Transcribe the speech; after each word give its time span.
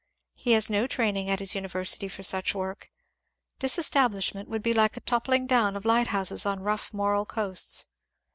He 0.33 0.53
has 0.53 0.67
no 0.67 0.87
training 0.87 1.29
at 1.29 1.37
his 1.37 1.53
uni 1.53 1.67
versity 1.67 2.09
for 2.09 2.23
such 2.23 2.55
work. 2.55 2.89
Disestablishment 3.59 4.49
would 4.49 4.63
be 4.63 4.73
like 4.73 4.97
a 4.97 5.01
top 5.01 5.25
pling 5.25 5.45
down 5.45 5.75
of 5.75 5.85
lighthouses 5.85 6.43
on 6.43 6.59
rough 6.63 6.91
moral 6.91 7.27
coasts. 7.27 7.85